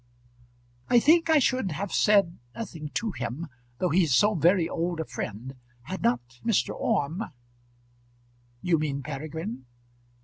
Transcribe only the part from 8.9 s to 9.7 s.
Peregrine?"